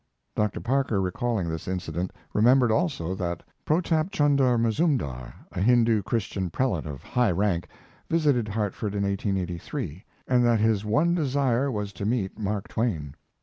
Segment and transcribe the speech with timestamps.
[0.35, 0.59] Dr.
[0.59, 7.03] Parker, recalling this incident, remembered also that Protap Chunder Mazoomdar, a Hindoo Christian prelate of
[7.03, 7.67] high rank,
[8.09, 13.13] visited Hartford in 1883, and that his one desire was to meet Mark Twain.